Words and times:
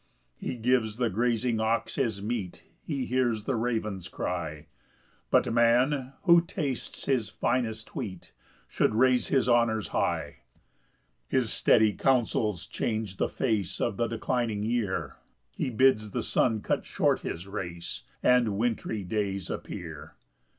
3 0.39 0.47
He 0.49 0.55
gives 0.57 0.97
the 0.97 1.11
grazing 1.11 1.59
ox 1.59 1.93
his 1.93 2.23
meat, 2.23 2.63
He 2.81 3.05
hears 3.05 3.43
the 3.43 3.55
ravens 3.55 4.07
cry; 4.07 4.65
But 5.29 5.53
man, 5.53 6.13
who 6.23 6.41
tastes 6.41 7.05
his 7.05 7.29
finest 7.29 7.95
wheat, 7.95 8.33
Should 8.67 8.95
raise 8.95 9.27
his 9.27 9.47
honours 9.47 9.89
high. 9.89 10.37
4 11.29 11.39
His 11.41 11.53
steady 11.53 11.93
counsels 11.93 12.65
change 12.65 13.17
the 13.17 13.29
face 13.29 13.79
Of 13.79 13.97
the 13.97 14.07
declining 14.07 14.63
year; 14.63 15.17
He 15.51 15.69
bids 15.69 16.09
the 16.09 16.23
sun 16.23 16.61
cut 16.63 16.83
short 16.83 17.19
his 17.19 17.45
race, 17.47 18.01
And 18.23 18.57
wintry 18.57 19.03
days 19.03 19.51
appear. 19.51 20.15